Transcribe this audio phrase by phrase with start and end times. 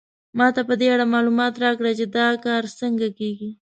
[0.37, 3.49] ما ته په دې اړه معلومات راکړئ چې دا کار څنګه کیږي